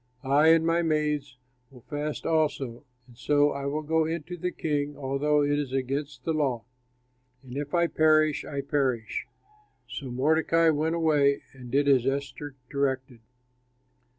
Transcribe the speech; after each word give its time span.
I 0.23 0.47
and 0.47 0.65
my 0.65 0.81
maids 0.81 1.37
will 1.69 1.81
fast 1.81 2.25
also, 2.25 2.83
and 3.05 3.15
so 3.15 3.51
I 3.51 3.67
will 3.67 3.83
go 3.83 4.05
in 4.07 4.23
to 4.23 4.35
the 4.35 4.49
king, 4.49 4.97
although 4.97 5.43
it 5.43 5.59
is 5.59 5.73
against 5.73 6.23
the 6.23 6.33
law. 6.33 6.63
And 7.43 7.55
if 7.55 7.75
I 7.75 7.85
perish 7.85 8.43
I 8.43 8.61
perish." 8.61 9.27
So 9.87 10.09
Mordecai 10.09 10.69
went 10.71 10.95
away 10.95 11.43
and 11.53 11.69
did 11.69 11.87
as 11.87 12.07
Esther 12.07 12.55
directed. 12.71 13.19